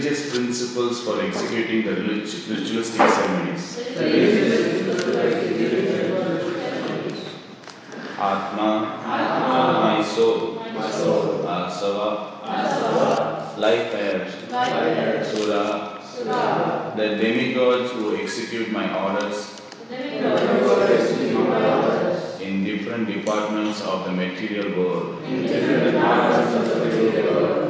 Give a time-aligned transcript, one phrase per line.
[0.00, 3.76] religious principles for executing the ritualistic ceremonies.
[3.76, 4.10] the
[8.18, 10.54] Atma, Atma, my soul.
[10.74, 11.44] my soul.
[11.44, 19.60] Asava, Asava, life fire, Sura, Sura, the demigods who execute my orders
[22.40, 25.22] in different departments of the material world.
[25.24, 27.69] in different parts of the material world.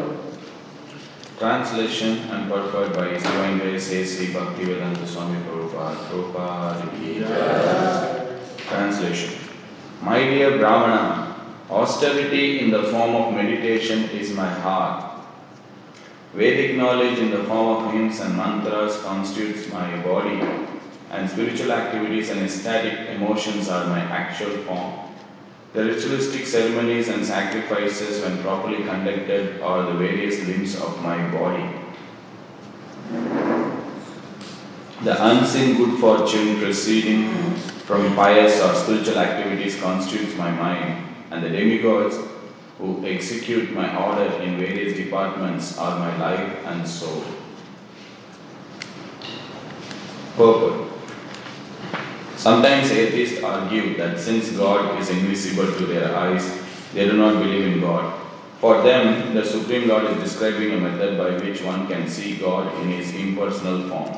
[1.40, 3.88] Translation and purport by His Divine Grace.
[3.88, 5.96] Sri Bhaktivedanta Swami Prabhupada.
[6.10, 6.84] Prabhupada.
[8.58, 9.32] Translation
[10.02, 11.34] My dear Brahmana,
[11.70, 15.22] austerity in the form of meditation is my heart.
[16.34, 20.42] Vedic knowledge in the form of hymns and mantras constitutes my body,
[21.10, 25.09] and spiritual activities and ecstatic emotions are my actual form.
[25.72, 31.64] The ritualistic ceremonies and sacrifices, when properly conducted, are the various limbs of my body.
[35.04, 37.54] The unseen good fortune proceeding
[37.86, 42.18] from pious or spiritual activities constitutes my mind, and the demigods
[42.78, 47.22] who execute my order in various departments are my life and soul.
[50.36, 50.99] Purport
[52.40, 56.50] Sometimes atheists argue that since God is invisible to their eyes,
[56.94, 58.18] they do not believe in God.
[58.60, 62.74] For them, the Supreme Lord is describing a method by which one can see God
[62.80, 64.16] in his impersonal form.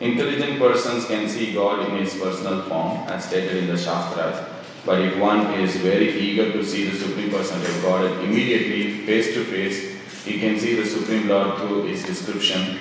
[0.00, 4.42] Intelligent persons can see God in his personal form, as stated in the Shastras,
[4.86, 9.34] but if one is very eager to see the Supreme Personality of God immediately, face
[9.34, 12.78] to face, he can see the Supreme Lord through his description,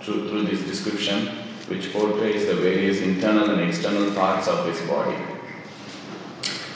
[0.00, 1.37] through, through this description,
[1.68, 5.16] which portrays the various internal and external parts of his body.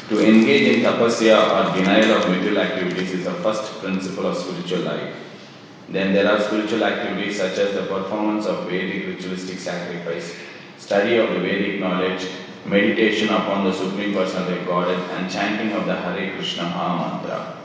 [0.08, 4.80] To engage in tapasya or denial of material activities is the first principle of spiritual
[4.80, 5.14] life.
[5.88, 10.36] Then there are spiritual activities such as the performance of Vedic ritualistic sacrifice,
[10.78, 12.28] study of the Vedic knowledge,
[12.66, 17.56] meditation upon the Supreme Personality of Godhead, and chanting of the Hare Krishna Maha Mantra.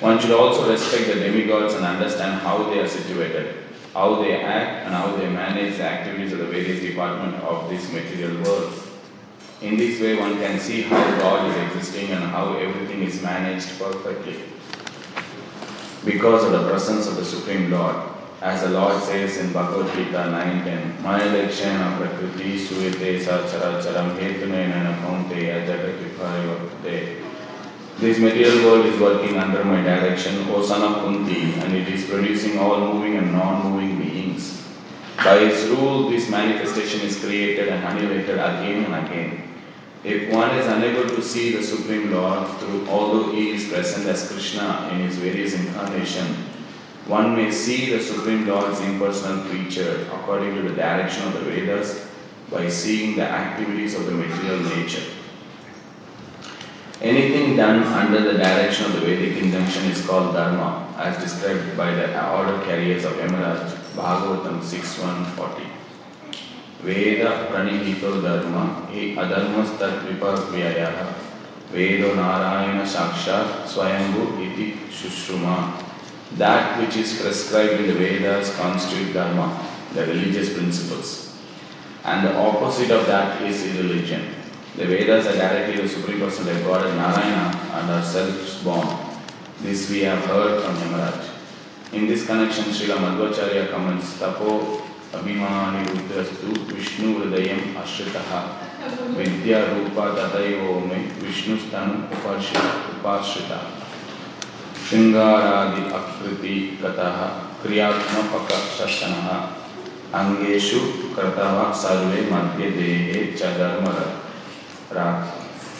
[0.00, 3.54] One should also respect the demigods and understand how they are situated,
[3.94, 7.92] how they act, and how they manage the activities of the various departments of this
[7.92, 8.72] material world.
[9.62, 13.78] In this way, one can see how God is existing and how everything is managed
[13.78, 14.36] perfectly.
[16.04, 17.96] Because of the presence of the Supreme Lord,
[18.40, 25.66] as the Lord says in Bhagavad Gita 9.10, Maya Lakshana Prakriti Suyate Sacharacharam Hetunena Kaunteya
[25.66, 27.19] Jagatvipayote.
[28.00, 32.08] This material world is working under my direction, O son of Kunti, and it is
[32.08, 34.66] producing all moving and non-moving beings.
[35.18, 39.48] By its rule, this manifestation is created and annihilated again and again.
[40.02, 44.32] If one is unable to see the Supreme Lord through, although he is present as
[44.32, 46.38] Krishna in his various incarnations,
[47.04, 52.08] one may see the Supreme Lord's impersonal creature according to the direction of the Vedas
[52.50, 55.19] by seeing the activities of the material nature.
[57.00, 61.94] Anything done under the direction of the Vedic injunction is called dharma, as described by
[61.94, 63.56] the order carriers of MLR,
[63.96, 65.64] Bhagavatam 6140.
[66.82, 71.14] Veda pranihito dharma, he adharmastat vipakriyaya,
[71.72, 75.82] Vedo Narayana Shakshat Swayambhu iti Shushruma.
[76.36, 79.58] That which is prescribed in the Vedas constitutes dharma,
[79.94, 81.38] the religious principles.
[82.04, 84.39] And the opposite of that is irreligion.
[84.77, 88.87] The Vedas are directly the Supreme Personality of God as Narayana and are self-born.
[89.61, 91.29] This we have heard from Yamaraj.
[91.93, 94.85] In this connection, Srila Madhvacharya comments, Tapo
[95.15, 98.31] अभिमानिरुद्रस्तु विष्णुहृदयम् अश्रितः
[99.17, 103.63] विद्यारूपा तथैव मे विष्णुस्तनु उपाश्रितः
[104.87, 107.17] शृङ्गारादि अकृति गतः
[107.61, 109.29] क्रियात्मकशनः
[110.19, 110.79] अङ्गेषु
[111.15, 113.55] कृतः सर्वे मध्ये देहे च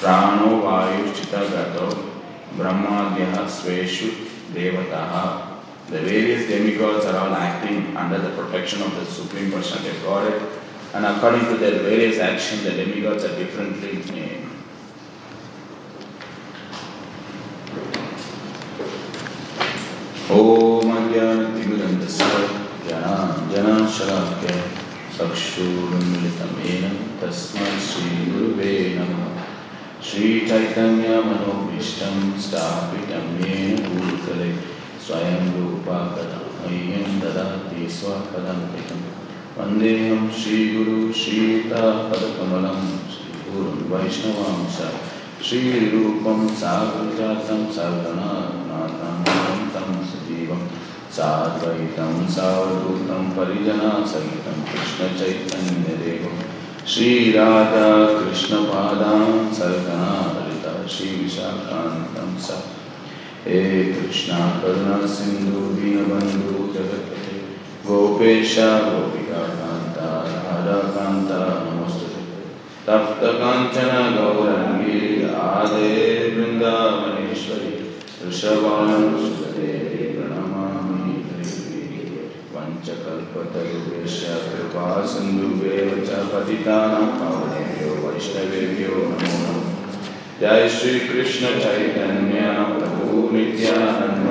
[0.00, 1.87] प्राणो वायुश्चितगतो
[2.58, 4.11] ब्रह्माद्यः स्वेषु
[4.56, 5.14] देवताः
[5.90, 10.43] The various demigods are all acting under the protection of the Supreme Personality of Godhead,
[10.94, 14.46] and according to their various actions, the demigods are differently named.
[20.31, 22.26] ॐ अज्ञानतिमिरन्दस्य
[22.88, 24.80] जनाशलाख्य चक्षुरुन्मिलितं
[26.67, 29.43] येन तस्मै श्रीगुरुवे नमः।
[30.02, 34.58] श्रीचैतन्यमनोभीष्टं स्थापितं येन भूतले,
[35.06, 39.00] स्वयं रूपा कदा मह्यं ददाति स्वपदन्तिकं
[39.58, 42.81] वन्देऽहं श्रीगुरु श्रीतापदकमलं
[43.12, 44.69] श्रीगुरुं वैष्णवां च
[45.44, 48.69] श्रीरूपं सागरजातं तं सजीवं
[51.20, 54.58] साद्वैतं सावधूतं परिजना सहितं
[56.88, 57.88] श्रीराधा
[58.19, 59.25] कृष्णपादां
[59.55, 62.56] सर्गनाभरिता श्रीविशाखान्तं स।
[63.46, 63.61] हे
[63.93, 67.37] कृष्णा करुणासिन्धु दीनबन्धु जगत्पते।
[67.87, 68.55] गोपेश
[68.87, 70.08] गोपिकान्ता
[70.44, 72.22] राधाकान्ता नमोस्तुते
[72.87, 74.99] तप्तकाञ्चन गौरङ्गी
[75.44, 75.93] आदे
[76.34, 77.75] वृन्दावनेश्वरी
[82.87, 85.91] च कल्पतरुभ्यश्च कृपा सिन्धुभ्येव
[86.32, 89.56] पतितानां पावनेभ्यो वैष्णवेभ्यो नमो
[90.41, 92.44] जय श्रीकृष्णचैतन्य
[92.79, 94.31] प्रभु नित्यानन्द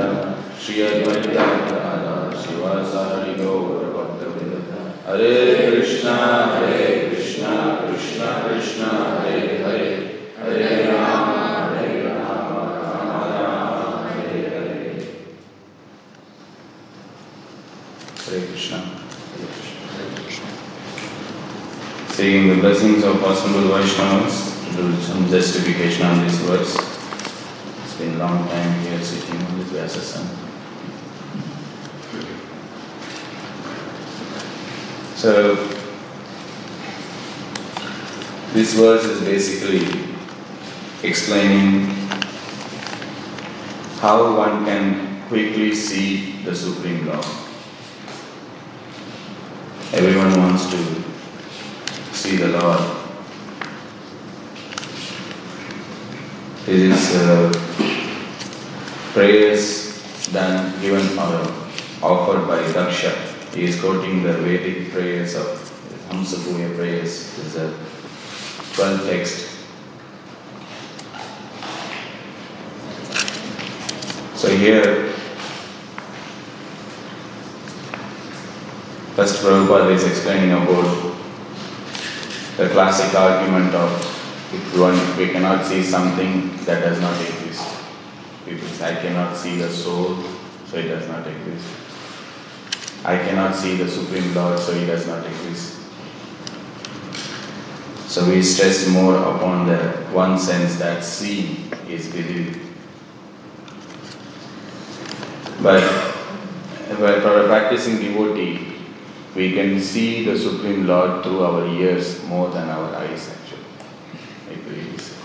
[0.61, 4.73] श्री अद्वैतारा शिवासारि गौरभक्तवृन्द
[5.09, 5.35] हरे
[5.69, 6.15] कृष्णा
[6.55, 7.53] हरे कृष्णा
[7.85, 9.48] कृष्ण कृष्ण हरे
[22.29, 26.75] Seeing the blessings of possible Vaishnavas, to do some justification on these words.
[26.75, 30.29] It's been a long time here sitting on this Vyasasana.
[35.15, 35.55] So,
[38.53, 40.13] this verse is basically
[41.01, 41.85] explaining
[44.01, 47.25] how one can quickly see the Supreme Lord.
[49.93, 51.08] Everyone wants to
[52.19, 52.81] see the Lord.
[56.65, 57.49] This is uh,
[59.13, 61.47] prayers done, given or
[62.03, 63.13] offered by Daksha.
[63.55, 65.47] He is quoting the Vedic prayers of
[66.09, 67.35] Hamsa-guhya prayers.
[67.37, 67.67] This is a
[68.73, 69.45] 12 text.
[74.35, 75.13] So here,
[79.15, 81.08] first Prabhupada is explaining about
[82.59, 83.89] The classic argument of
[84.53, 87.65] if one, we cannot see something that does not exist.
[88.43, 90.17] People say, I cannot see the soul,
[90.67, 91.65] so it does not exist.
[93.05, 95.79] I cannot see the Supreme Lord, so He does not exist.
[98.07, 99.77] So we stress more upon the
[100.11, 102.59] one sense that seeing is believing.
[105.61, 105.79] But
[106.97, 108.68] for a practicing devotee,
[109.35, 113.65] we can see the Supreme Lord through our ears more than our eyes actually.
[114.47, 115.15] Like really say.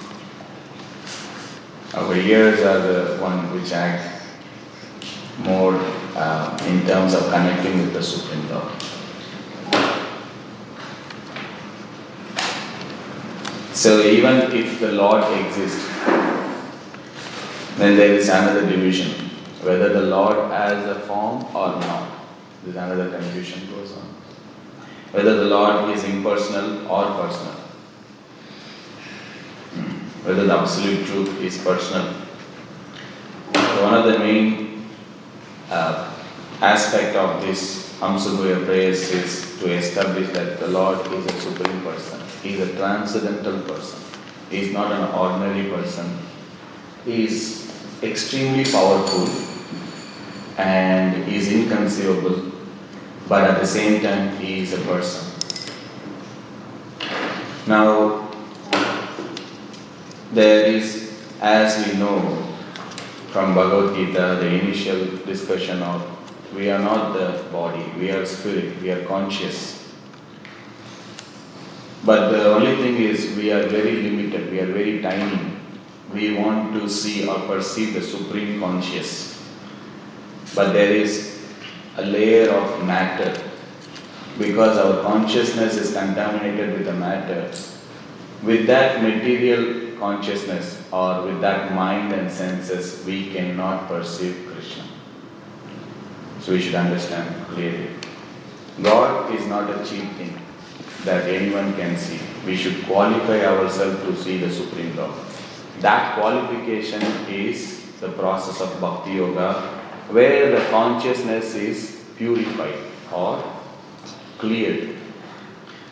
[1.94, 4.22] Our ears are the one which act
[5.38, 5.74] more
[6.16, 8.72] uh, in terms of connecting with the Supreme Lord.
[13.72, 15.88] So even if the Lord exists,
[17.76, 19.10] then there is another division,
[19.62, 22.13] whether the Lord has a form or not.
[22.64, 24.14] There's another confusion goes on.
[25.12, 27.54] Whether the Lord is impersonal or personal.
[29.74, 30.26] Hmm.
[30.26, 32.14] Whether the absolute truth is personal.
[33.54, 34.86] So one of the main
[35.70, 36.10] uh,
[36.60, 42.20] aspect of this Hamsa-guhya prayers is to establish that the Lord is a supreme person.
[42.42, 44.00] He is a transcendental person.
[44.50, 46.18] He is not an ordinary person.
[47.04, 47.70] He is
[48.02, 49.28] extremely powerful
[50.56, 52.43] and is inconceivable,
[53.28, 55.30] but at the same time, he is a person.
[57.66, 58.30] Now,
[60.32, 62.20] there is, as we know
[63.30, 66.02] from Bhagavad Gita, the initial discussion of
[66.54, 69.92] we are not the body, we are spirit, we are conscious.
[72.04, 75.56] But the only thing is, we are very limited, we are very tiny.
[76.12, 79.42] We want to see or perceive the supreme conscious.
[80.54, 81.33] But there is
[81.96, 83.40] a layer of matter.
[84.38, 87.52] Because our consciousness is contaminated with the matter,
[88.42, 94.84] with that material consciousness or with that mind and senses, we cannot perceive Krishna.
[96.40, 97.90] So we should understand clearly.
[98.82, 100.36] God is not a cheap thing
[101.04, 102.18] that anyone can see.
[102.44, 105.14] We should qualify ourselves to see the Supreme Lord.
[105.80, 109.73] That qualification is the process of Bhakti Yoga,
[110.10, 112.74] where the consciousness is purified
[113.12, 113.42] or
[114.38, 114.96] cleared.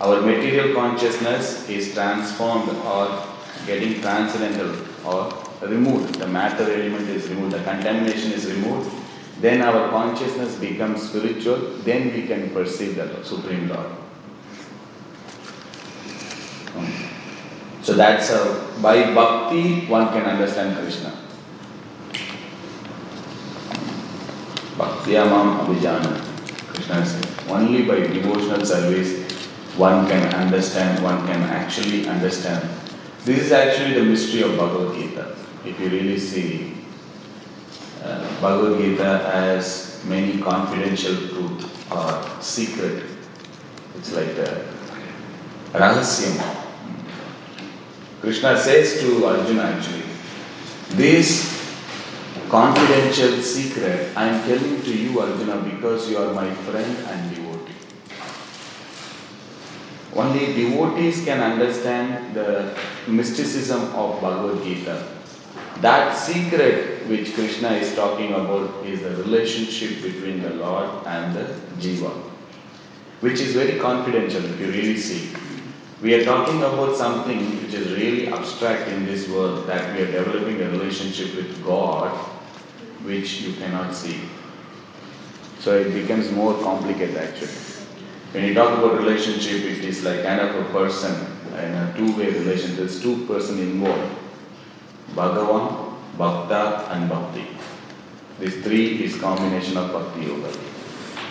[0.00, 3.24] Our material consciousness is transformed or
[3.66, 4.74] getting transcendental
[5.06, 6.16] or removed.
[6.16, 8.90] The matter element is removed, the contamination is removed.
[9.40, 13.90] Then our consciousness becomes spiritual, then we can perceive the Supreme Lord.
[17.82, 21.12] So that's how, by bhakti, one can understand Krishna.
[25.02, 26.20] Bhaktyamam abhijana.
[26.68, 29.20] Krishna says, only by devotional service
[29.76, 32.68] one can understand, one can actually understand.
[33.24, 35.36] This is actually the mystery of Bhagavad Gita.
[35.64, 36.74] If you really see,
[38.04, 43.04] uh, Bhagavad Gita has many confidential truth or secret.
[43.96, 44.64] It's like a
[45.72, 46.58] rahasyam.
[48.20, 50.02] Krishna says to Arjuna actually,
[50.90, 51.51] this
[52.52, 57.72] confidential secret I am telling to you, Arjuna, because you are my friend and devotee.
[60.14, 62.76] Only devotees can understand the
[63.08, 65.02] mysticism of Bhagavad Gita.
[65.80, 71.54] That secret which Krishna is talking about is the relationship between the Lord and the
[71.80, 72.12] Jiva,
[73.20, 75.34] which is very confidential if you really see.
[76.02, 80.12] We are talking about something which is really abstract in this world, that we are
[80.12, 82.12] developing a relationship with God
[83.04, 84.20] which you cannot see.
[85.60, 87.48] So it becomes more complicated actually.
[88.32, 91.14] When you talk about relationship, it is like kind of a person
[91.52, 92.78] in a two-way relationship.
[92.78, 94.18] There's two person involved.
[95.14, 97.46] Bhagavan, Bhakta and Bhakti.
[98.40, 100.50] These three is combination of Bhakti Yoga.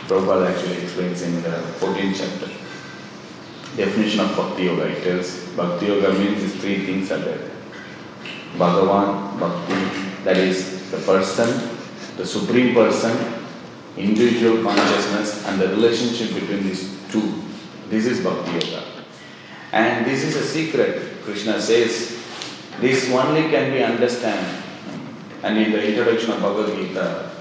[0.08, 2.48] Prabhupada actually explains in the 14th chapter.
[3.76, 4.84] Definition of Bhakti Yoga.
[4.84, 7.50] It tells Bhakti Yoga means these three things are there.
[8.58, 11.78] Bhagavan, Bhakti, that is the person,
[12.18, 13.34] the supreme person,
[13.98, 17.42] individual consciousness and the relationship between these two.
[17.90, 18.84] This is Bhakti Yoga.
[19.72, 21.24] And this is a secret.
[21.24, 22.18] Krishna says,
[22.80, 24.40] this only can be understood.
[25.44, 27.32] And in the introduction of Bhagavad Gita,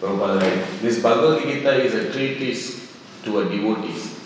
[0.00, 2.92] Prabhupada writes, this Bhagavad Gita is a treatise
[3.24, 4.18] to a devotees.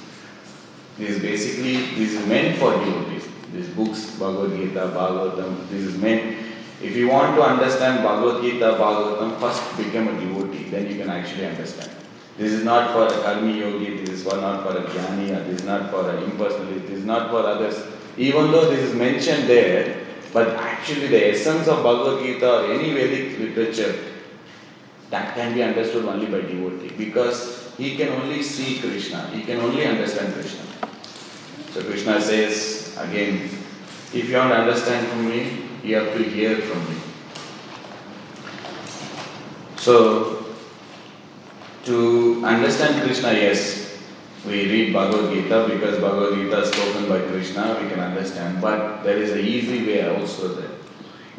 [0.98, 3.28] This is basically, this is meant for devotees.
[3.52, 6.41] These books, Bhagavad Gita, Bhagavatam, this is meant
[6.82, 11.08] if you want to understand Bhagavad Gita, Bhagavatam, first become a devotee, then you can
[11.10, 11.90] actually understand.
[12.36, 15.60] This is not for a karmi yogi, this is for not for a jnani, this
[15.60, 17.82] is not for an impersonalist, this is not for others.
[18.16, 22.92] even though this is mentioned there, but actually the essence of Bhagavad Gita or any
[22.92, 23.94] Vedic literature
[25.10, 29.60] that can be understood only by devotee because he can only see Krishna, he can
[29.60, 30.64] only understand Krishna.
[31.72, 33.44] So Krishna says again,
[34.12, 37.00] if you want to understand from me, you have to hear from me.
[39.76, 40.46] So,
[41.84, 43.98] to understand Krishna, yes,
[44.46, 48.60] we read Bhagavad Gita because Bhagavad Gita is spoken by Krishna, we can understand.
[48.60, 50.70] But there is an easy way also there.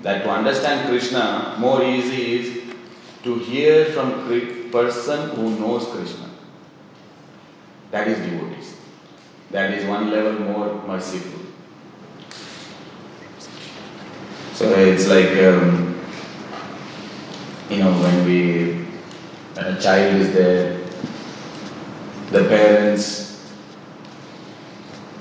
[0.01, 2.75] That to understand Krishna, more easy is
[3.23, 4.27] to hear from
[4.73, 6.29] person who knows Krishna.
[7.91, 8.75] That is devotees.
[9.51, 11.42] That is one level more merciful.
[14.53, 15.99] So it's like, um,
[17.69, 18.85] you know, when we,
[19.55, 20.79] when a child is there,
[22.29, 23.51] the parents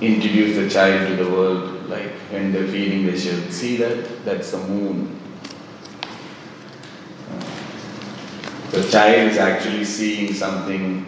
[0.03, 4.25] introduce the child to the world, like when they're feeding they should See that?
[4.25, 5.19] That's the moon.
[8.71, 11.07] The child is actually seeing something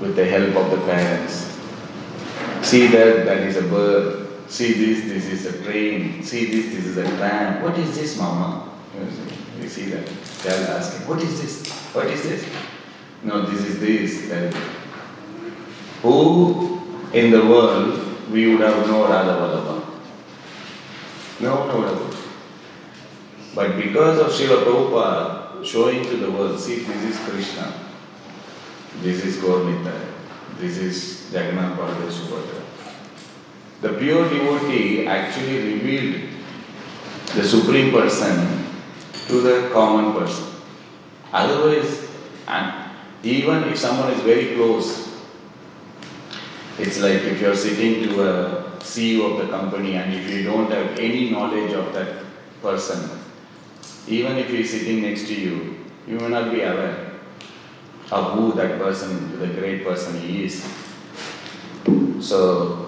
[0.00, 1.58] with the help of the parents.
[2.62, 3.26] See that?
[3.26, 4.19] That is a bird.
[4.50, 6.24] See this, this is a train.
[6.24, 7.62] See this, this is a tram.
[7.62, 8.68] What is this, mama?
[9.62, 10.04] You see that?
[10.42, 11.72] Child asking, what is this?
[11.94, 12.44] What is this?
[13.22, 14.28] No, this is this.
[14.28, 14.54] Is.
[16.02, 16.80] Who
[17.12, 20.00] in the world we would have known Radha Vallabha?
[21.40, 22.16] No one would.
[23.54, 27.72] But because of Srila Prabhupada showing to the world, see, this is Krishna,
[29.00, 30.06] this is Gaura Nitai,
[30.58, 32.59] this is Jagannath Baladev.
[33.80, 36.28] The pure devotee actually revealed
[37.34, 38.66] the Supreme Person
[39.28, 40.46] to the common person.
[41.32, 42.08] Otherwise,
[42.46, 42.90] and
[43.22, 45.08] even if someone is very close,
[46.78, 50.70] it's like if you're sitting to a CEO of the company and if you don't
[50.70, 52.24] have any knowledge of that
[52.62, 53.10] person,
[54.08, 57.12] even if he's sitting next to you, you may not be aware
[58.10, 60.66] of who that person, the great person he is.
[62.20, 62.79] So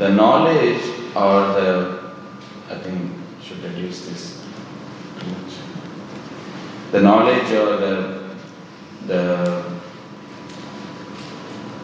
[0.00, 0.80] the knowledge
[1.14, 2.00] or the,
[2.70, 4.42] I think, should reduce this
[5.18, 5.52] too much.
[6.90, 8.30] The knowledge or the,
[9.06, 9.62] the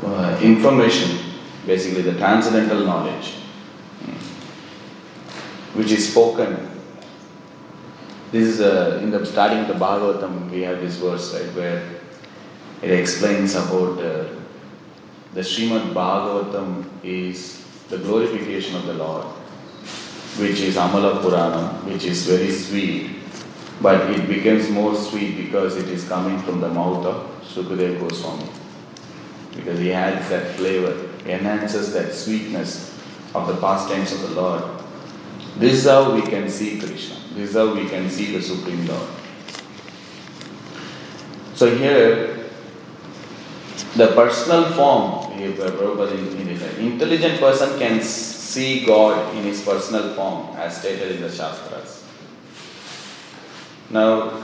[0.02, 1.18] uh, information,
[1.66, 3.34] basically the transcendental knowledge,
[4.00, 4.16] hmm,
[5.78, 6.70] which is spoken.
[8.32, 12.00] This is uh, in the starting the Bhagavatam, we have this verse, right, where
[12.80, 14.24] it explains about uh,
[15.34, 19.24] the Srimad Bhagavatam is the glorification of the Lord,
[20.38, 23.10] which is Amala Puranam, which is very sweet,
[23.80, 28.48] but it becomes more sweet because it is coming from the mouth of Sukadeva Goswami.
[29.54, 32.98] Because he adds that flavor, enhances that sweetness
[33.34, 34.62] of the pastimes of the Lord.
[35.56, 37.16] This is how we can see Krishna.
[37.34, 39.08] This is how we can see the Supreme Lord.
[41.54, 42.50] So here,
[43.94, 45.26] the personal form
[46.78, 52.04] intelligent person can see God in his personal form as stated in the Shastras.
[53.90, 54.42] Now,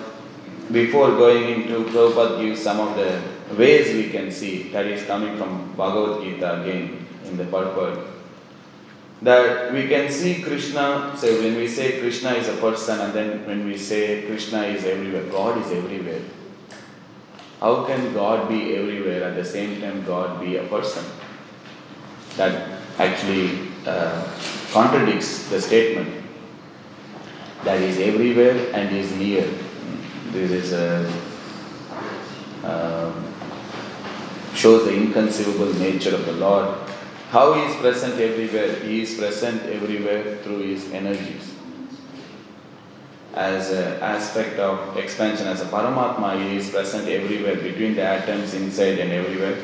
[0.70, 3.22] before going into Prabhupada gives some of the
[3.56, 7.98] ways we can see that is coming from Bhagavad Gita again in the purport.
[9.22, 13.46] That we can see Krishna, So when we say Krishna is a person and then
[13.46, 16.22] when we say Krishna is everywhere, God is everywhere.
[17.60, 21.04] How can God be everywhere at the same time God be a person?
[22.36, 24.26] That actually uh,
[24.72, 26.24] contradicts the statement
[27.64, 29.48] that is everywhere and is near.
[30.32, 31.12] This is a,
[32.64, 33.12] uh,
[34.54, 36.78] shows the inconceivable nature of the Lord.
[37.30, 38.76] How He is present everywhere?
[38.80, 41.52] He is present everywhere through His energies
[43.34, 48.54] as an aspect of expansion as a Paramatma, he is present everywhere, between the atoms,
[48.54, 49.56] inside and everywhere.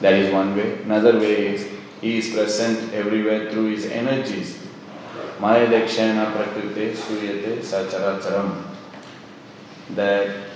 [0.00, 0.82] That is one way.
[0.82, 1.66] Another way is
[2.04, 4.58] he is present everywhere through his energies.
[5.40, 8.62] Maya Dakshana Prakriti Suyate Sacharacharam.
[9.94, 10.50] That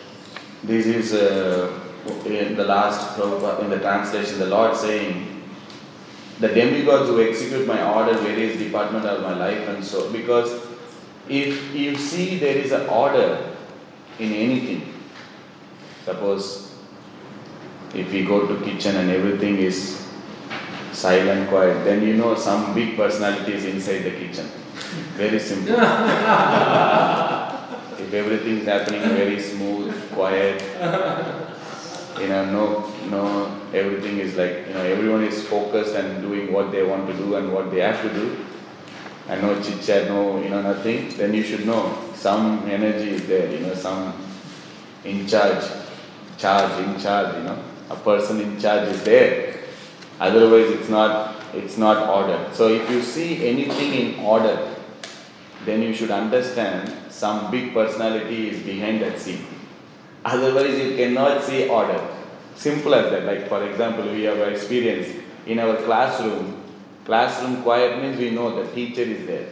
[0.62, 1.80] this is uh,
[2.26, 3.18] in the last
[3.62, 5.42] in the translation, the Lord saying,
[6.38, 10.52] the demigods who execute my order, various department of my life and so because
[11.28, 13.54] if you see there is an order
[14.18, 14.92] in anything,
[16.04, 16.74] suppose
[17.94, 20.07] if we go to kitchen and everything is
[20.98, 24.46] silent, quiet, then you know some big personality is inside the kitchen.
[25.16, 25.74] Very simple.
[28.04, 30.62] if everything is happening very smooth, quiet,
[32.20, 36.70] you know, no know, everything is like, you know, everyone is focused and doing what
[36.70, 38.44] they want to do and what they have to do,
[39.28, 43.26] and no chit chat, no, you know, nothing, then you should know some energy is
[43.26, 44.12] there, you know, some
[45.04, 45.64] in charge,
[46.36, 47.58] charge, in charge, you know,
[47.90, 49.47] a person in charge is there.
[50.20, 52.50] Otherwise, it's not, it's not order.
[52.52, 54.74] So if you see anything in order,
[55.64, 59.44] then you should understand some big personality is behind that scene.
[60.24, 62.00] Otherwise, you cannot see order.
[62.56, 63.24] Simple as that.
[63.24, 65.08] Like, for example, we have experience
[65.46, 66.62] in our classroom.
[67.04, 69.48] Classroom quiet means we know the teacher is there.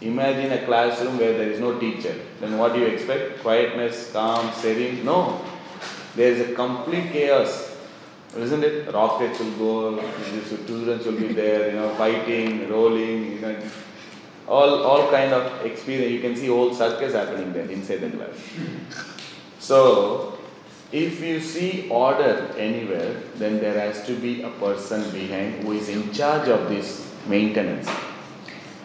[0.00, 2.14] Imagine a classroom where there is no teacher.
[2.40, 3.40] Then what do you expect?
[3.40, 5.04] Quietness, calm, serene?
[5.04, 5.44] No.
[6.16, 7.69] There is a complete chaos.
[8.36, 8.92] Isn't it?
[8.92, 10.12] Rockets will go,
[10.46, 13.56] students will be there, you know, fighting, rolling, you know,
[14.46, 16.12] all, all kind of experience.
[16.12, 18.36] You can see whole circus happening there inside the class.
[19.58, 20.38] So,
[20.92, 25.88] if you see order anywhere, then there has to be a person behind who is
[25.88, 27.88] in charge of this maintenance.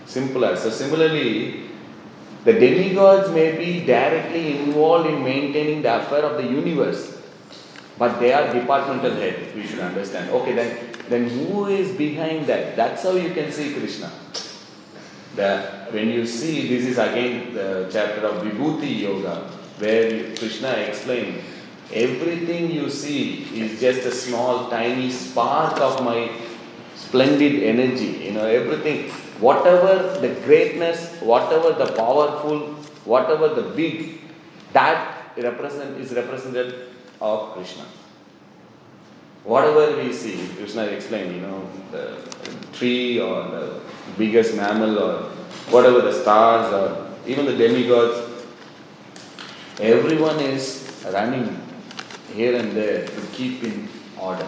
[0.05, 0.63] Simple as.
[0.63, 1.69] So, similarly,
[2.43, 7.19] the demigods may be directly involved in maintaining the affair of the universe,
[7.97, 9.55] but they are departmental head.
[9.55, 10.29] We should understand.
[10.29, 12.75] Okay, then, then who is behind that?
[12.75, 14.11] That's how you can see Krishna.
[15.35, 21.43] The, when you see, this is again the chapter of Vibhuti Yoga, where Krishna explains
[21.93, 26.31] everything you see is just a small, tiny spark of my
[26.95, 28.25] splendid energy.
[28.25, 32.59] You know, everything, whatever the greatness, whatever the powerful,
[33.03, 34.19] whatever the big,
[34.73, 36.94] that represent is represented
[37.25, 37.85] of Krishna.
[39.43, 42.17] Whatever we see, Krishna explained, you know, the
[42.73, 43.81] tree or the
[44.17, 45.13] biggest mammal or
[45.73, 48.45] whatever the stars or even the demigods,
[49.79, 50.65] everyone is
[51.13, 51.61] running
[52.33, 53.87] here and there to keep in
[54.19, 54.47] order,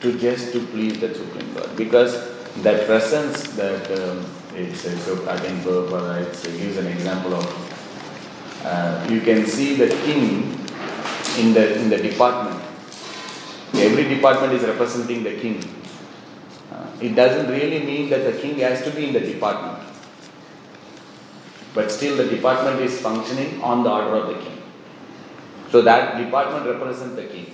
[0.00, 1.76] to just to please the Supreme God.
[1.76, 2.12] Because
[2.62, 7.46] that presence that um, it's, again Prabhupada gives an example of
[8.64, 10.62] uh, you can see the king
[11.38, 12.60] in the in the department.
[13.74, 15.64] Every department is representing the king.
[16.70, 19.78] Uh, it doesn't really mean that the king has to be in the department.
[21.74, 24.58] But still the department is functioning on the order of the king.
[25.70, 27.46] So that department represents the king.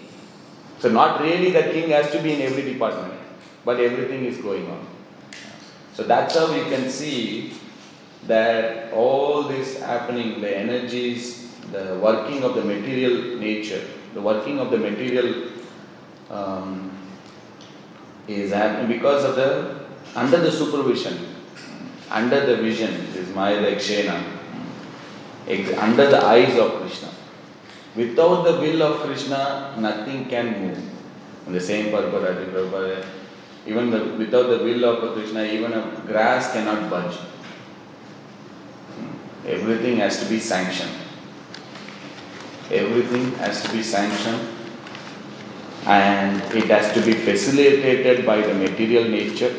[0.80, 3.14] So not really the king has to be in every department,
[3.64, 4.86] but everything is going on.
[5.94, 7.54] So that's how you can see
[8.26, 11.37] that all this happening, the energies,
[11.72, 13.82] the working of the material nature,
[14.14, 15.50] the working of the material
[16.30, 16.90] um,
[18.26, 19.78] is happening because of the
[20.14, 21.18] under the supervision,
[22.10, 24.22] under the vision, this is Maya Dakshena,
[25.78, 27.10] under the eyes of Krishna.
[27.94, 30.78] Without the will of Krishna, nothing can move.
[31.46, 33.06] And the same purpose,
[33.66, 37.18] even the, without the will of Krishna, even a grass cannot budge.
[39.46, 41.07] Everything has to be sanctioned.
[42.70, 44.48] Everything has to be sanctioned
[45.86, 49.54] and it has to be facilitated by the material nature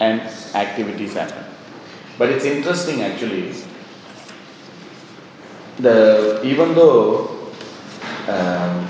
[0.00, 0.22] and
[0.54, 1.44] activities happen.
[2.16, 3.52] But it's interesting actually
[5.78, 7.52] the even though
[8.26, 8.88] um,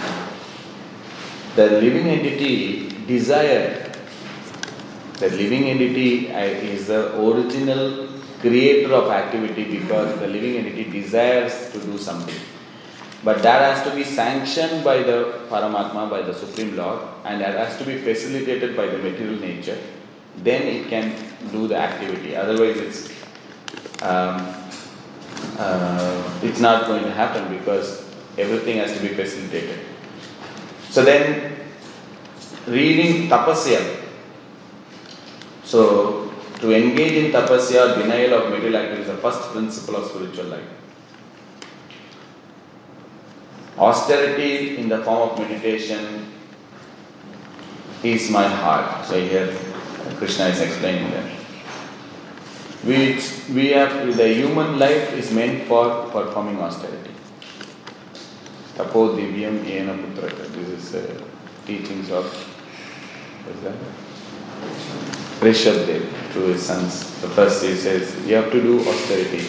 [1.57, 3.93] the living entity desire
[5.19, 8.08] the living entity uh, is the original
[8.41, 12.41] creator of activity because the living entity desires to do something
[13.25, 15.19] but that has to be sanctioned by the
[15.51, 19.79] paramatma by the supreme lord and that has to be facilitated by the material nature
[20.39, 21.13] then it can
[21.51, 23.09] do the activity otherwise it's
[24.03, 24.55] um,
[25.59, 28.05] uh, it's not going to happen because
[28.39, 29.81] everything has to be facilitated.
[30.91, 31.57] So then,
[32.67, 34.07] reading tapasya.
[35.65, 36.28] So,
[36.61, 40.69] to engage in tapasya, denial of material activity is the first principle of spiritual life.
[43.79, 46.33] Austerity in the form of meditation
[48.03, 49.07] is my heart.
[49.07, 49.55] So, here
[50.17, 51.39] Krishna is explaining that
[52.85, 57.11] which we have the human life is meant for performing austerity.
[58.77, 60.47] Tapo divyam yena putraka.
[60.55, 61.23] This is uh,
[61.67, 62.25] teachings of
[63.45, 65.08] what's that?
[65.41, 67.21] Rishabdev to his sons.
[67.21, 69.45] The first he says you have to do austerity.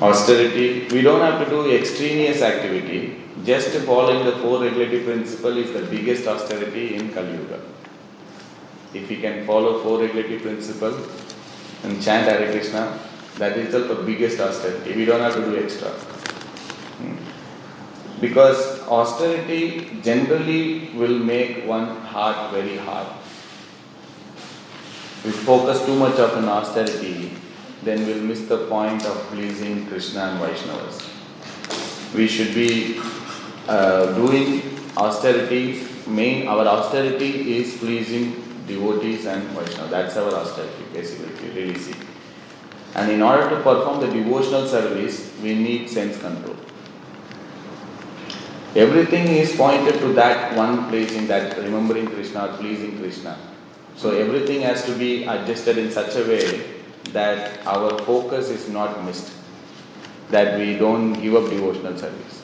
[0.00, 3.18] Austerity, we don't have to do extraneous activity.
[3.44, 7.60] Just following the four regulative principle is the biggest austerity in Kali Yuga.
[8.92, 10.98] If we can follow four regulative principle,
[11.84, 12.98] and chant Hare Krishna,
[13.38, 14.94] that is the biggest austerity.
[14.94, 15.88] We don't have to do extra.
[15.88, 17.16] Hmm.
[18.20, 23.06] Because austerity generally will make one heart very hard.
[25.24, 27.32] We focus too much on austerity,
[27.84, 32.14] then we'll miss the point of pleasing Krishna and Vaishnavas.
[32.14, 33.00] We should be
[33.68, 34.62] uh, doing
[34.96, 39.90] austerity, main, our austerity is pleasing devotees and Vaishnavas.
[39.90, 41.94] That's our austerity, basically, you really see.
[42.94, 46.56] And in order to perform the devotional service, we need sense control.
[48.74, 53.38] Everything is pointed to that one place in that remembering Krishna, pleasing Krishna.
[53.96, 59.04] So everything has to be adjusted in such a way that our focus is not
[59.04, 59.32] missed,
[60.30, 62.42] that we don't give up devotional service.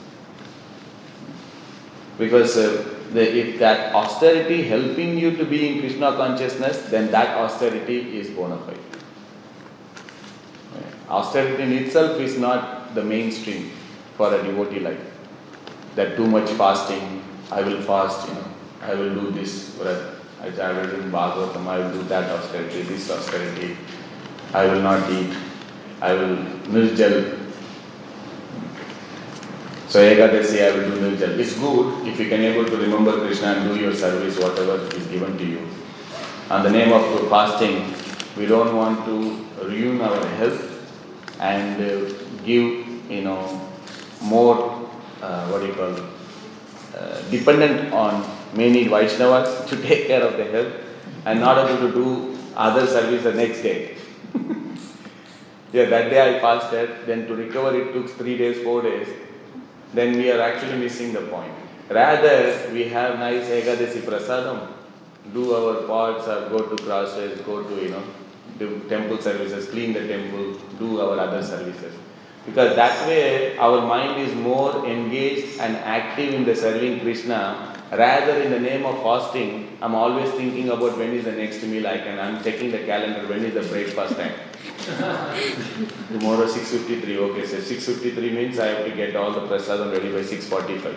[2.18, 7.36] Because uh, the, if that austerity helping you to be in Krishna consciousness, then that
[7.36, 8.78] austerity is bona fide.
[11.08, 13.70] Austerity in itself is not the mainstream
[14.16, 15.08] for a devotee life
[15.98, 18.44] that too much fasting, I will fast, you know,
[18.82, 23.10] I will do this, I, I will do Bhagavatam, I will do that austerity, this
[23.10, 23.76] austerity,
[24.54, 25.34] I will not eat,
[26.00, 26.36] I will
[26.74, 27.36] nirjal.
[29.88, 31.38] So Ekadasi, I will do nirjal.
[31.38, 35.06] It's good if you can able to remember Krishna and do your service, whatever is
[35.06, 35.66] given to you.
[36.50, 37.92] On the name of fasting,
[38.36, 43.68] we don't want to ruin our health and uh, give, you know,
[44.22, 44.88] more
[45.20, 45.94] uh, what do you call,
[46.96, 50.72] uh, dependent on many Vaishnavas to take care of the health
[51.24, 53.96] and not able to do other service the next day.
[55.72, 59.08] yeah, that day I passed fasted, then to recover it took three days, four days.
[59.94, 61.52] Then we are actually missing the point.
[61.88, 64.68] Rather, we have nice Ekadasi prasadam,
[65.32, 68.02] do our parts or go to crosses, go to, you know,
[68.58, 71.94] do temple services, clean the temple, do our other services.
[72.44, 78.42] Because that way our mind is more engaged and active in the serving Krishna rather
[78.42, 79.78] in the name of fasting.
[79.80, 82.18] I'm always thinking about when is the next meal I can.
[82.18, 84.34] I'm checking the calendar, when is the breakfast time.
[86.08, 90.20] Tomorrow 6.53, okay, so 6.53 means I have to get all the prasadam ready by
[90.20, 90.96] 6.45.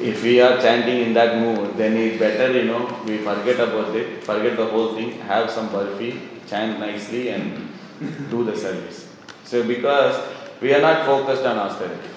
[0.00, 3.94] If we are chanting in that mood, then it's better, you know, we forget about
[3.94, 7.68] it, forget the whole thing, have some burfi, chant nicely and
[8.28, 9.08] do the service.
[9.44, 10.20] So because
[10.60, 12.13] we are not focused on austerity.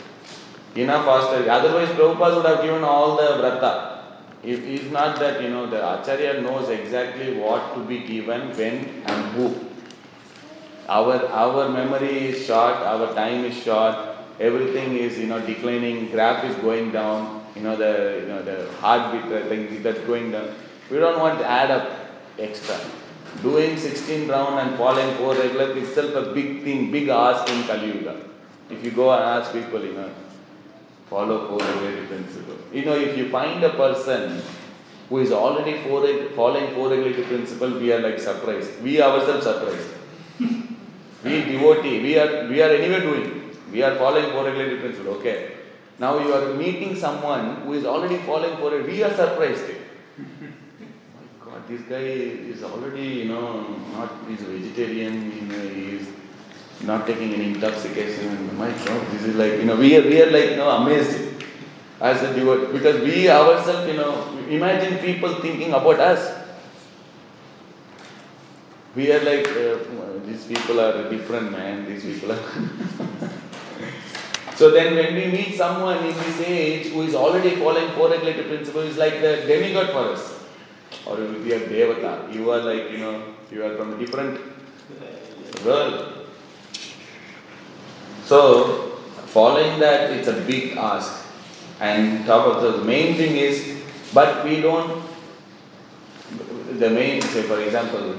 [0.77, 1.49] Enough austerity.
[1.49, 3.71] Otherwise Prabhupada would have given all the vrata.
[4.43, 8.75] If it's not that, you know, the Acharya knows exactly what to be given, when
[9.05, 9.47] and who.
[10.87, 13.95] Our our memory is short, our time is short,
[14.39, 18.71] everything is, you know, declining, graph is going down, you know, the you know the
[18.79, 20.53] heartbeat thing that's going down.
[20.91, 21.91] We don't want to add up
[22.37, 22.79] extra.
[23.41, 27.87] Doing 16 round and falling 4 regular itself a big thing, big ask in Kali
[27.87, 28.15] Yuga.
[28.69, 30.09] If you go and ask people, you know,
[31.09, 32.57] follow 4 regular principle.
[32.73, 34.41] You know, if you find a person
[35.09, 38.81] who is already four, following 4 regular principle, we are like surprised.
[38.81, 39.89] We ourselves surprised.
[41.23, 43.51] we devotee, we are, we are anyway doing.
[43.71, 45.53] We are following 4 regular principle, okay.
[45.99, 49.63] Now you are meeting someone who is already following 4 we are surprised
[50.17, 52.07] My god, this guy
[52.53, 53.61] is already, you know,
[53.93, 56.07] not, he's a vegetarian, you know, he's
[56.83, 58.25] not taking any intoxication.
[58.25, 60.69] In my God, this is like, you know, we are, we are like, you know,
[60.69, 61.33] amazed
[61.99, 66.35] as a devotee because we ourselves, you know, imagine people thinking about us.
[68.95, 69.77] We are like, uh,
[70.25, 72.39] these people are different, man, these people are.
[74.55, 78.47] so then when we meet someone in this age who is already following four regulated
[78.47, 80.37] principles, is like the demigod for us
[81.05, 82.33] or you will be a devata.
[82.33, 84.39] You are like, you know, you are from a different
[85.65, 86.16] world.
[88.27, 91.25] So, following that, it's a big ask.
[91.79, 95.03] And top of the main thing is, but we don't,
[96.77, 98.15] the main, say for example,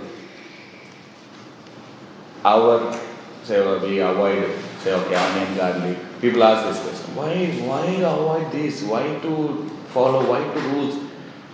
[2.44, 2.98] our,
[3.44, 5.98] say we avoid, say okay, onion, garlic.
[6.20, 8.82] People ask this question, why, why avoid this?
[8.82, 11.08] Why to follow, why to rules?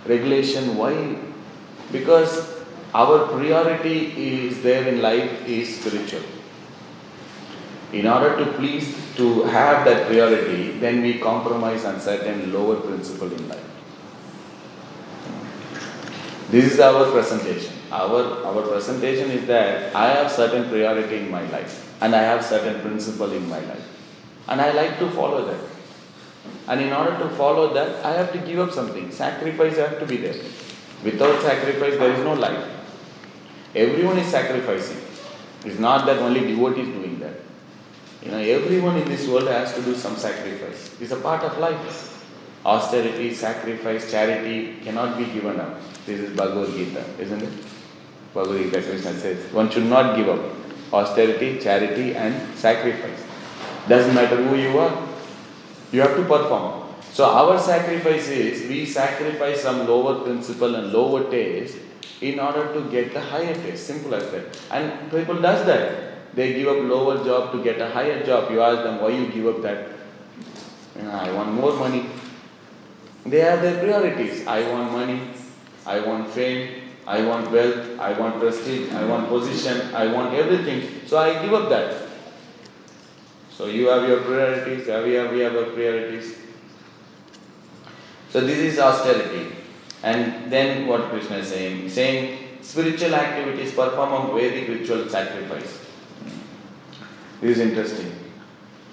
[0.07, 0.77] regulation.
[0.77, 1.17] Why?
[1.91, 2.63] Because
[2.93, 6.34] our priority is there in life is spiritual.
[7.95, 13.31] In order to please to have that priority, then we compromise on certain lower principle
[13.31, 13.63] in life.
[16.49, 17.71] This is our presentation.
[17.91, 22.43] Our, our presentation is that I have certain priority in my life and I have
[22.43, 23.87] certain principle in my life.
[24.49, 25.61] And I like to follow that.
[26.67, 29.09] And in order to follow that, I have to give up something.
[29.09, 30.35] Sacrifice has to be there.
[31.01, 32.67] Without sacrifice, there is no life.
[33.73, 35.01] Everyone is sacrificing.
[35.63, 37.04] It's not that only devotees that.
[38.25, 40.99] You know, everyone in this world has to do some sacrifice.
[40.99, 42.11] It's a part of life.
[42.65, 45.79] Austerity, sacrifice, charity cannot be given up.
[46.07, 47.53] This is Bhagavad Gita, isn't it?
[48.33, 50.39] Bhagavad Gita Krishna says one should not give up
[50.91, 53.21] austerity, charity, and sacrifice.
[53.87, 55.07] Doesn't matter who you are,
[55.91, 56.95] you have to perform.
[57.13, 61.77] So our sacrifice is we sacrifice some lower principle and lower taste
[62.21, 63.85] in order to get the higher taste.
[63.85, 64.59] Simple as that.
[64.71, 66.14] And people does that.
[66.35, 68.51] They give up lower job to get a higher job.
[68.51, 69.87] You ask them why you give up that.
[71.01, 72.07] I want more money.
[73.25, 74.45] They have their priorities.
[74.45, 75.21] I want money.
[75.85, 76.81] I want fame.
[77.07, 77.99] I want wealth.
[77.99, 78.91] I want prestige.
[78.91, 79.95] I want position.
[79.95, 81.07] I want everything.
[81.07, 82.07] So I give up that.
[83.51, 84.87] So you have your priorities.
[84.87, 86.35] We have, we have our priorities.
[88.29, 89.55] So this is austerity.
[90.03, 91.89] And then what Krishna is saying?
[91.89, 95.84] Saying spiritual activities perform a Vedic ritual sacrifice.
[97.41, 98.11] This is interesting.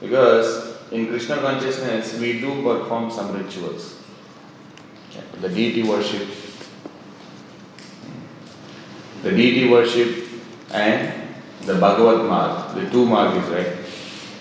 [0.01, 3.97] Because in Krishna consciousness we do perform some rituals.
[5.41, 6.29] The deity worship.
[9.23, 10.29] The deity worship
[10.73, 11.13] and
[11.63, 13.77] the Bhagavad Marg, the two margs, right?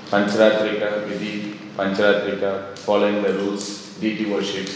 [0.09, 4.67] Pancharatrika, Vidhi, Pancharatrika, following the rules, deity worship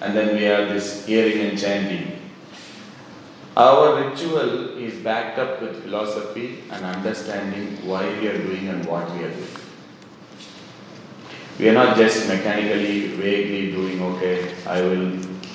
[0.00, 2.15] and then we have this hearing and chanting.
[3.56, 9.10] Our ritual is backed up with philosophy and understanding why we are doing and what
[9.12, 9.56] we are doing.
[11.58, 15.08] We are not just mechanically, vaguely doing, okay, I will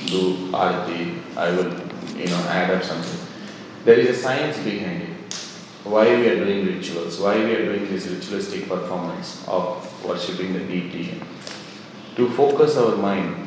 [0.08, 1.72] do arati, I will,
[2.18, 3.20] you know, add up something.
[3.86, 5.34] There is a science behind it.
[5.84, 10.60] Why we are doing rituals, why we are doing this ritualistic performance of worshipping the
[10.62, 11.22] deity.
[12.16, 13.41] To focus our mind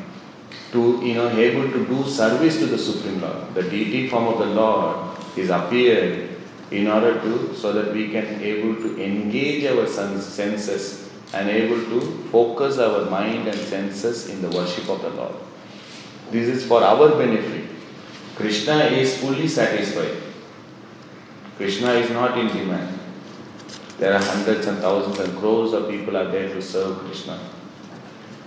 [0.75, 3.53] to you know able to do service to the Supreme Lord.
[3.55, 6.29] The deity form of the Lord is appeared
[6.71, 12.01] in order to so that we can able to engage our senses and able to
[12.31, 15.35] focus our mind and senses in the worship of the Lord.
[16.31, 17.69] This is for our benefit.
[18.35, 20.21] Krishna is fully satisfied.
[21.57, 22.99] Krishna is not in demand.
[23.97, 27.39] There are hundreds and thousands and crores of people are there to serve Krishna.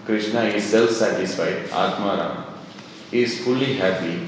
[0.09, 2.44] Krishna is self satisfied, Atmaram.
[3.11, 4.27] He is fully happy.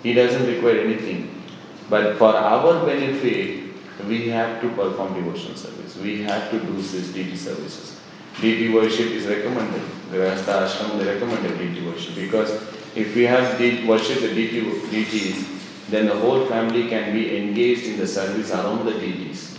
[0.00, 1.42] He doesn't require anything.
[1.90, 3.64] But for our benefit,
[4.06, 5.96] we have to perform devotional service.
[5.96, 7.98] We have to do this deity services.
[8.40, 9.82] Deity worship is recommended.
[10.12, 12.52] Grihastha ashram they recommended deity worship because
[12.94, 15.44] if we have deity worship the deity, deities,
[15.90, 19.58] then the whole family can be engaged in the service around the deities.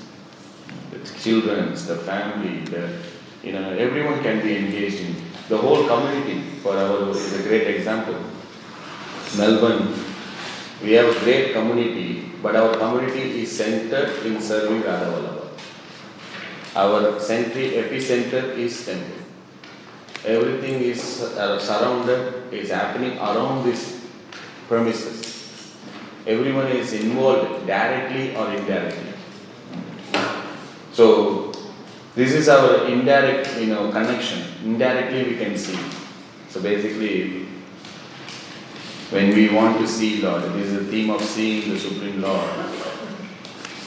[0.92, 2.98] The children, the family, the,
[3.44, 7.68] you know, everyone can be engaged in the whole community for our is a great
[7.76, 8.16] example.
[9.36, 9.96] Melbourne,
[10.84, 15.50] we have a great community, but our community is centered in serving Radha
[16.76, 19.26] Our century epicenter is temple.
[20.24, 24.06] Everything is uh, surrounded, is happening around this
[24.68, 25.74] premises.
[26.28, 29.14] Everyone is involved directly or indirectly.
[30.94, 31.49] So
[32.20, 34.44] this is our indirect, you know, connection.
[34.66, 35.80] Indirectly we can see.
[36.50, 37.46] So basically,
[39.12, 42.50] when we want to see Lord, this is the theme of seeing the Supreme Lord.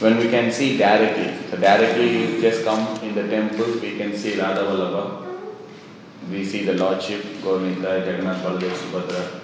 [0.01, 4.41] When we can see directly, so directly just come in the temple, we can see
[4.41, 5.05] Radha Vallabha.
[6.31, 9.41] We see the Lordship, Govinda, Jagannath, Baladev, Subhadra.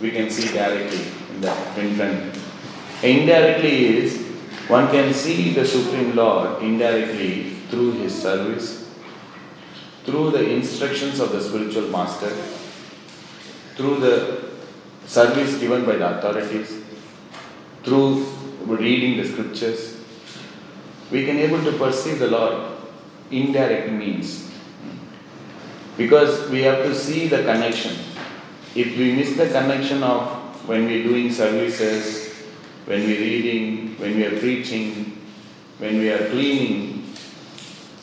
[0.00, 2.38] We can see directly in the in front.
[3.02, 4.16] Indirectly is
[4.68, 8.86] one can see the Supreme Lord indirectly through his service,
[10.04, 12.28] through the instructions of the spiritual master,
[13.76, 14.50] through the
[15.06, 16.82] service given by the authorities,
[17.82, 18.26] through
[18.66, 19.96] reading the scriptures,
[21.10, 22.76] we can able to perceive the Lord
[23.30, 24.50] indirect means.
[25.96, 27.96] Because we have to see the connection.
[28.74, 32.34] If we miss the connection of when we're doing services,
[32.84, 35.18] when we're reading, when we are preaching,
[35.78, 36.91] when we are cleaning,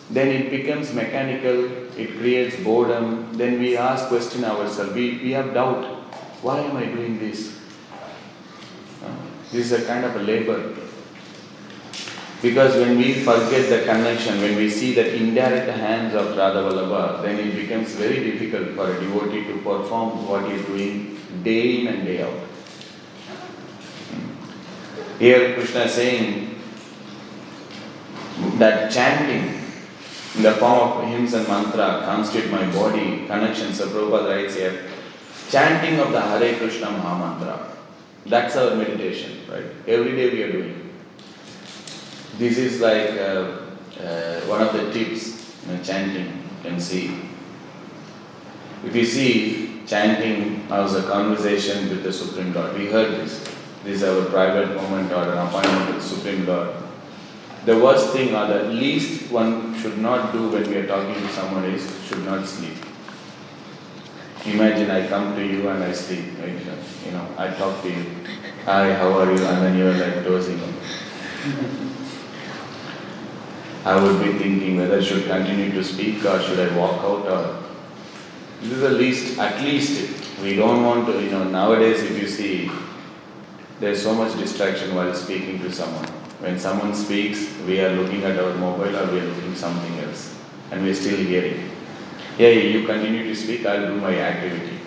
[0.10, 1.66] then it becomes mechanical,
[1.98, 5.86] it creates boredom, then we ask question ourselves, we, we have doubt,
[6.42, 7.60] why am I doing this?
[9.04, 9.14] Uh,
[9.52, 10.76] this is a kind of a labor.
[12.42, 17.22] Because when we forget the connection, when we see the indirect hands of Radha Vallabha,
[17.22, 21.82] then it becomes very difficult for a devotee to perform what he is doing day
[21.82, 22.40] in and day out.
[25.20, 26.56] Here Krishna is saying
[28.58, 29.59] that chanting
[30.36, 33.74] in the form of hymns and mantra constitute my body, connection.
[33.74, 34.86] So Prabhupada writes here,
[35.50, 37.68] chanting of the Hare Krishna Mahamantra.
[38.26, 39.66] That's our meditation, right?
[39.88, 40.94] Every day we are doing.
[42.38, 43.60] This is like uh,
[44.02, 45.40] uh, one of the tips.
[45.66, 47.20] you know, chanting, you can see.
[48.86, 53.40] If you see chanting as a conversation with the Supreme God, we heard this.
[53.84, 56.70] This is our private moment or an appointment with Supreme Lord.
[57.66, 61.30] The worst thing or the least one should not do when we are talking to
[61.30, 62.78] someone is should not sleep.
[64.46, 66.56] Imagine I come to you and I sleep, right?
[67.06, 68.06] You know, I talk to you.
[68.66, 69.46] Hi, how are you?
[69.46, 70.62] And then you're like dozing.
[73.86, 77.28] I would be thinking whether I should continue to speak or should I walk out
[77.28, 77.64] or
[78.62, 82.28] this is the least at least we don't want to you know nowadays if you
[82.28, 82.70] see
[83.80, 86.19] there's so much distraction while speaking to someone.
[86.40, 90.38] When someone speaks, we are looking at our mobile or we are looking something else
[90.72, 91.70] and we're still hearing.
[92.38, 94.80] Yeah, you continue to speak, I'll do my activity.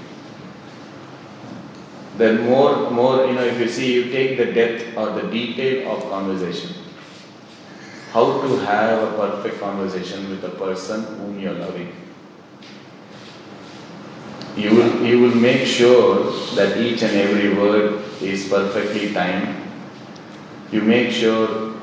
[2.16, 5.92] Then more, more, you know, if you see, you take the depth or the detail
[5.92, 6.74] of conversation.
[8.12, 11.92] How to have a perfect conversation with a person whom you are loving.
[14.56, 19.61] You will, you will make sure that each and every word is perfectly timed.
[20.72, 21.74] You make sure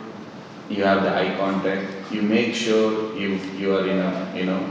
[0.67, 2.11] you have the eye contact.
[2.11, 4.67] You make sure you, you are in a, you know,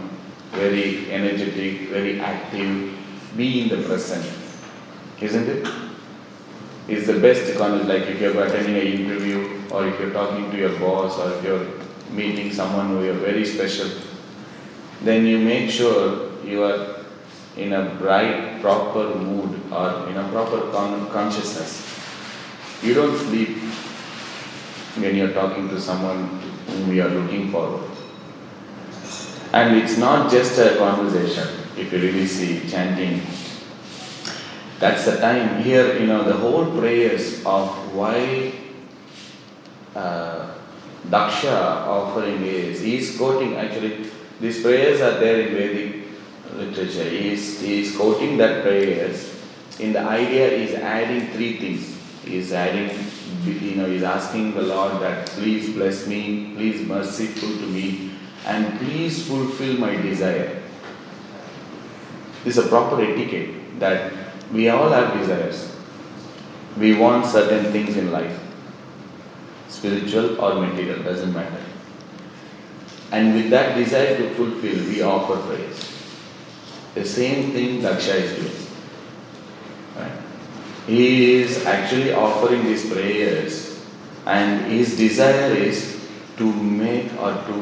[0.50, 2.96] very energetic, very active.
[3.36, 4.26] Be in the present.
[5.20, 5.68] Isn't it?
[6.88, 7.88] It's the best conversation.
[7.88, 11.44] Like if you're attending an interview or if you're talking to your boss or if
[11.44, 11.66] you're
[12.10, 13.88] meeting someone who you're very special,
[15.02, 17.04] then you make sure you are
[17.56, 21.84] in a bright, proper mood or in a proper con- consciousness.
[22.82, 23.58] You don't sleep
[24.96, 27.88] when you're talking to someone whom you are looking forward.
[29.52, 33.22] And it's not just a conversation, if you really see chanting.
[34.78, 38.52] That's the time here, you know, the whole prayers of why
[39.96, 40.54] uh,
[41.08, 44.10] Daksha offering is, he's quoting actually,
[44.40, 46.06] these prayers are there in Vedic
[46.54, 47.08] literature.
[47.08, 49.34] He is, he is quoting that prayers.
[49.80, 51.98] In the idea is adding three things.
[52.24, 52.90] He is adding,
[53.48, 58.12] you know, he's asking the Lord that please bless me, please merciful to me,
[58.46, 60.62] and please fulfill my desire.
[62.44, 64.12] This is a proper etiquette that
[64.52, 65.74] we all have desires.
[66.76, 68.38] We want certain things in life,
[69.68, 71.62] spiritual or material, doesn't matter.
[73.10, 75.92] And with that desire to fulfill, we offer prayers.
[76.94, 78.67] The same thing Daksha is doing.
[80.88, 83.78] He is actually offering these prayers,
[84.24, 86.00] and his desire is
[86.38, 87.56] to make or to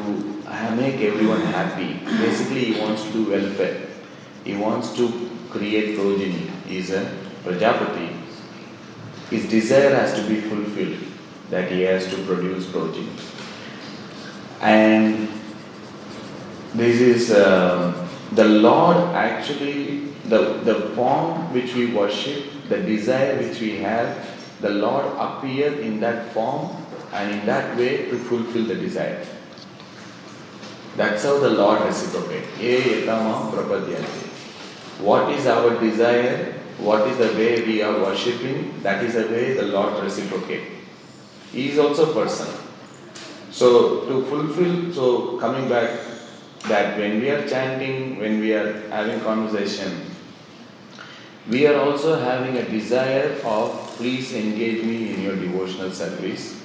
[0.79, 1.99] make everyone happy.
[2.05, 3.81] Basically, he wants to do welfare.
[4.45, 6.49] He wants to create progeny.
[6.65, 7.03] He is a
[7.43, 8.15] Prajapati.
[9.29, 11.03] His desire has to be fulfilled,
[11.49, 13.11] that he has to produce progeny.
[14.61, 15.27] And
[16.73, 17.31] this is.
[17.31, 24.35] Uh, the Lord actually, the, the form which we worship, the desire which we have,
[24.61, 26.75] the Lord appeared in that form
[27.13, 29.25] and in that way to fulfill the desire.
[30.95, 32.47] That's how the Lord reciprocates.
[34.99, 36.53] What is our desire?
[36.79, 38.81] What is the way we are worshipping?
[38.81, 40.71] That is the way the Lord reciprocates.
[41.51, 42.47] He is also person.
[43.51, 45.99] So to fulfill, so coming back
[46.67, 50.06] that when we are chanting, when we are having conversation,
[51.49, 56.61] we are also having a desire of please engage me in your devotional service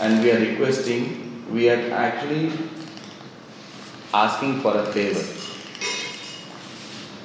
[0.00, 2.52] and we are requesting, we are actually
[4.12, 5.24] asking for a favor.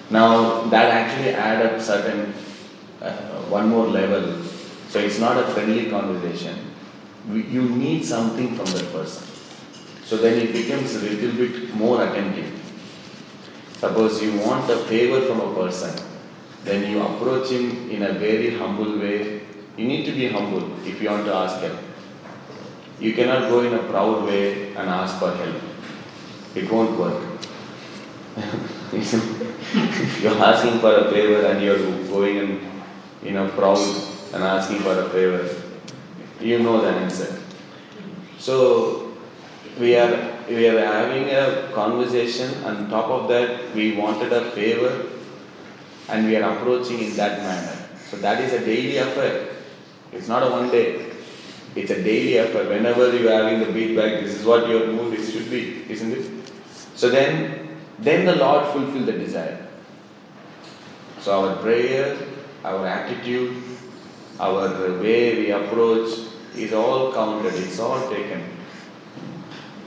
[0.09, 2.33] Now that actually add up certain
[3.01, 3.11] uh,
[3.49, 4.43] one more level.
[4.89, 6.57] So it's not a friendly conversation.
[7.31, 9.27] You need something from that person.
[10.03, 12.51] So then it becomes a little bit more attentive.
[13.77, 15.97] Suppose you want a favor from a person,
[16.63, 19.41] then you approach him in a very humble way.
[19.77, 21.79] You need to be humble if you want to ask help.
[22.99, 25.55] You cannot go in a proud way and ask for help.
[26.53, 27.23] It won't work.
[28.93, 32.59] if you're asking for a favor and you're going and
[33.23, 33.79] you know proud
[34.33, 35.49] and asking for a favor,
[36.39, 37.39] you know the answer.
[38.37, 39.13] So
[39.79, 45.07] we are we are having a conversation on top of that we wanted a favor
[46.11, 47.77] and we are approaching in that manner.
[48.09, 49.47] So that is a daily affair.
[50.11, 51.11] It's not a one day.
[51.75, 52.67] It's a daily affair.
[52.67, 56.11] Whenever you are having the feedback this is what your mood is should be isn't
[56.11, 56.29] it?
[56.95, 59.67] So then then the lord fulfill the desire.
[61.21, 62.17] So our prayer
[62.63, 63.63] our attitude
[64.39, 64.67] our
[64.99, 66.09] way we approach
[66.55, 68.51] is all counted it's all taken.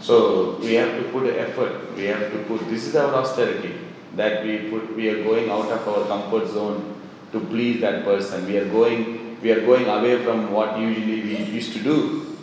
[0.05, 3.75] So we have to put effort, we have to put, this is our austerity,
[4.17, 7.01] that we put, we are going out of our comfort zone
[7.33, 8.47] to please that person.
[8.47, 12.37] We are going, we are going away from what usually we used to do.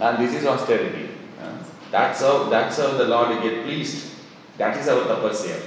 [0.00, 1.10] And this is austerity.
[1.40, 1.52] Uh,
[1.90, 4.12] that's how, that's how the Lord will get pleased.
[4.58, 5.60] That is our tapasya.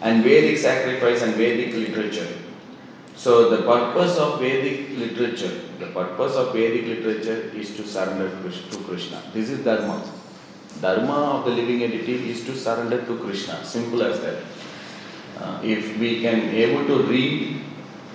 [0.00, 2.26] And Vedic sacrifice and Vedic literature.
[3.14, 8.78] So the purpose of Vedic literature, the purpose of Vedic literature is to surrender to
[8.78, 9.22] Krishna.
[9.32, 10.02] This is Dharma.
[10.82, 13.64] Dharma of the living entity is to surrender to Krishna.
[13.64, 14.42] Simple as that.
[15.40, 17.60] Uh, if we can able to read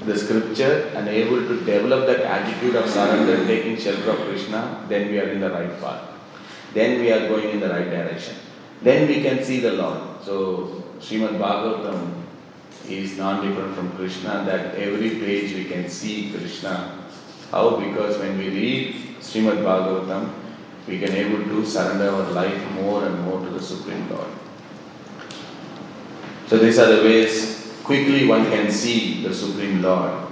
[0.05, 5.09] the scripture and able to develop that attitude of surrender, taking shelter of Krishna, then
[5.09, 6.03] we are in the right path.
[6.74, 8.36] Then we are going in the right direction.
[8.82, 10.22] Then we can see the Lord.
[10.24, 12.24] So Srimad Bhagavatam
[12.89, 16.99] is non-different from Krishna, that every page we can see Krishna.
[17.49, 17.78] How?
[17.78, 20.30] Because when we read Srimad Bhagavatam,
[20.88, 24.30] we can able to surrender our life more and more to the Supreme Lord.
[26.48, 30.28] So these are the ways quickly one can see the Supreme Lord.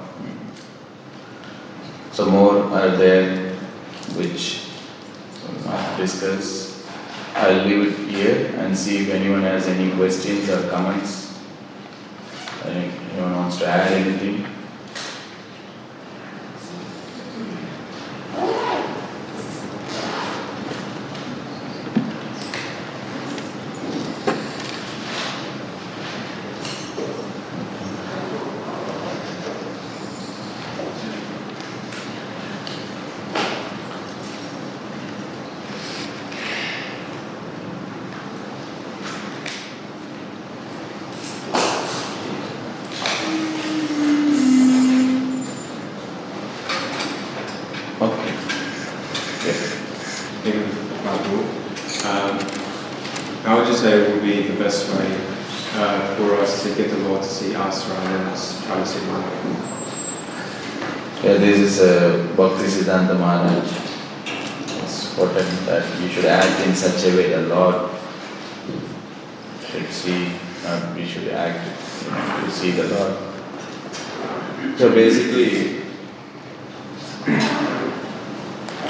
[2.12, 3.53] So more are there
[4.16, 4.70] which
[5.66, 6.88] must discuss.
[7.36, 11.38] I'll leave it here and see if anyone has any questions or comments.
[12.64, 14.45] Anyone wants to add anything?
[61.45, 63.70] this is uh, Bhakti Siddhanta Maharaj.
[64.84, 67.91] It's important that you should act in such a way the Lord
[69.70, 70.32] should see,
[70.66, 71.70] uh, we should act
[72.03, 73.18] you know, to see the Lord.
[74.78, 75.84] So basically,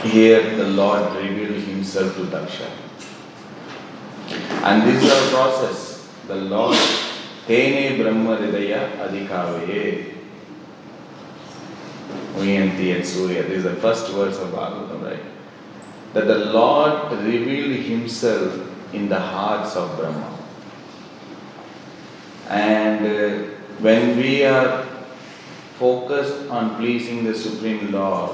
[0.09, 2.71] here the Lord revealed Himself to Daksha.
[4.63, 6.09] And this is our process.
[6.27, 6.75] The Lord,
[7.45, 10.13] Tene Brahma Hridaya Adhikave.
[12.33, 13.43] Uyanti and Surya.
[13.43, 15.23] This is the first verse of Bhagavatam, right?
[16.13, 18.59] That the Lord revealed Himself
[18.91, 20.36] in the hearts of Brahma.
[22.49, 24.94] And uh, when we are
[25.80, 28.32] focused on pleasing the Supreme Lord,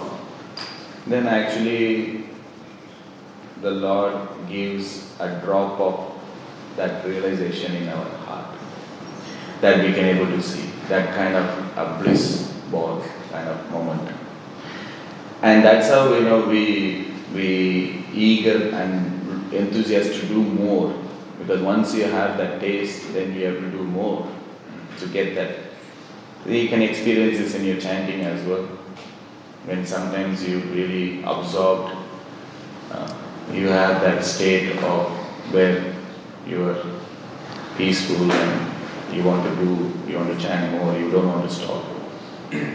[1.07, 2.25] then actually
[3.61, 6.21] the Lord gives a drop of
[6.75, 8.57] that realization in our heart
[9.61, 14.09] that we can able to see that kind of a bliss ball kind of moment.
[15.41, 20.93] And that's how you know we we eager and enthusiastic to do more
[21.39, 24.29] because once you have that taste, then you have to do more
[24.99, 25.70] to get that.
[26.45, 28.63] You can experience this in your chanting as well.
[29.65, 31.95] When sometimes you really absorbed,
[32.91, 33.13] uh,
[33.53, 35.11] you have that state of
[35.53, 35.93] where
[36.47, 36.83] you are
[37.77, 41.55] peaceful and you want to do, you want to chant more, you don't want to
[41.55, 41.85] stop.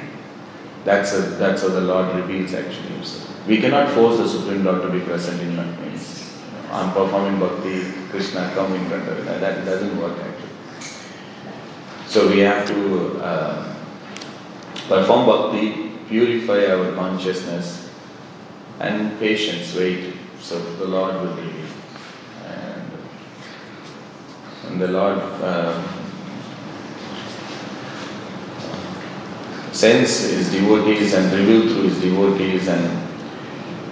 [0.85, 3.03] That's, a, that's how the Lord reveals actually.
[3.49, 6.41] We cannot force the Supreme Lord to be present in my place.
[6.71, 9.25] I'm performing bhakti, Krishna come in it.
[9.25, 10.45] That doesn't work actually.
[12.17, 13.75] So we have to uh,
[14.89, 17.91] perform bhakti, purify our consciousness,
[18.81, 20.14] and patience, wait.
[20.41, 21.69] So the Lord will reveal.
[22.47, 22.91] And,
[24.64, 25.19] and the Lord.
[25.19, 25.83] Uh,
[29.73, 32.83] sends his devotees and reveal through his devotees and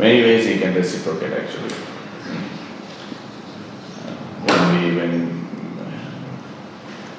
[0.01, 1.75] many ways he can reciprocate actually.
[4.47, 5.45] When we when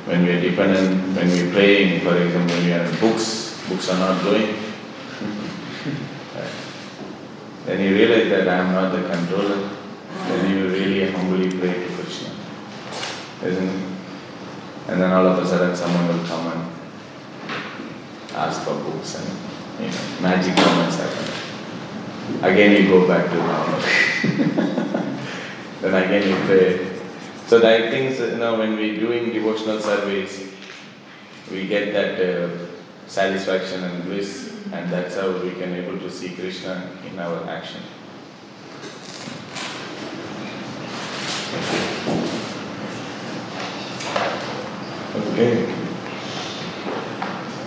[0.06, 3.89] when we are dependent, when we are praying, for example, when we are books, books
[3.89, 4.45] are not going.
[7.66, 9.70] then you realize that I am not the controller.
[10.28, 12.30] Then you really humbly pray to Krishna.
[13.43, 13.82] Isn't it?
[14.88, 16.70] And then all of a sudden someone will come and
[18.36, 19.28] ask for books and
[19.84, 21.26] you know, magic moments happen.
[22.43, 23.80] Again you go back to normal.
[25.82, 26.95] then again you pray.
[27.48, 30.52] So I think you know when we're doing devotional service,
[31.52, 32.50] we get that uh,
[33.06, 37.82] satisfaction and bliss, and that's how we can able to see Krishna in our action.
[45.16, 45.72] Okay.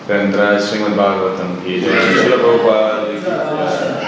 [0.08, 1.94] Then Srimad Bhagavatam ki jai.
[2.18, 4.07] Srila Prabhupada.